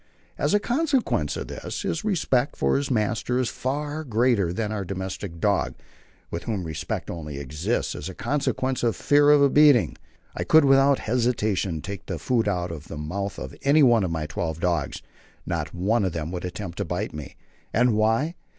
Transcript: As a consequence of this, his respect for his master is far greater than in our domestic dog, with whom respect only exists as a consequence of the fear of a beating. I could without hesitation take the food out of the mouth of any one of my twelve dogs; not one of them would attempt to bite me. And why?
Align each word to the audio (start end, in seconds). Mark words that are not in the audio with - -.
As 0.35 0.55
a 0.55 0.59
consequence 0.59 1.37
of 1.37 1.47
this, 1.47 1.83
his 1.83 2.03
respect 2.03 2.55
for 2.55 2.75
his 2.75 2.89
master 2.89 3.37
is 3.37 3.49
far 3.49 4.03
greater 4.03 4.51
than 4.51 4.71
in 4.71 4.71
our 4.71 4.83
domestic 4.83 5.39
dog, 5.39 5.75
with 6.31 6.45
whom 6.45 6.63
respect 6.63 7.11
only 7.11 7.37
exists 7.37 7.93
as 7.93 8.09
a 8.09 8.15
consequence 8.15 8.81
of 8.81 8.97
the 8.97 9.03
fear 9.03 9.29
of 9.29 9.43
a 9.43 9.47
beating. 9.51 9.95
I 10.35 10.43
could 10.43 10.65
without 10.65 10.97
hesitation 10.97 11.81
take 11.83 12.07
the 12.07 12.17
food 12.17 12.47
out 12.47 12.71
of 12.71 12.87
the 12.87 12.97
mouth 12.97 13.37
of 13.37 13.55
any 13.61 13.83
one 13.83 14.03
of 14.03 14.09
my 14.09 14.25
twelve 14.25 14.59
dogs; 14.59 15.03
not 15.45 15.71
one 15.71 16.03
of 16.03 16.13
them 16.13 16.31
would 16.31 16.45
attempt 16.45 16.79
to 16.79 16.85
bite 16.85 17.13
me. 17.13 17.35
And 17.71 17.93
why? 17.95 18.33